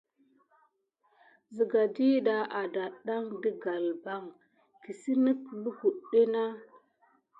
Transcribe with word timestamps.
Sigan 1.55 1.87
ɗiɗa 1.95 2.35
ada 2.59 2.83
kidan 2.95 3.23
ɗe 3.41 3.49
gəban 3.61 4.23
kesinki, 4.83 5.43
lukutu 5.63 6.21
nà. 6.33 6.43